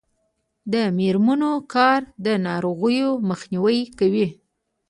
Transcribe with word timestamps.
د 0.73 0.75
میرمنو 0.97 1.51
کار 1.73 2.01
د 2.25 2.27
ناروغیو 2.47 3.09
مخنیوی 3.29 3.79
کوي. 3.99 4.27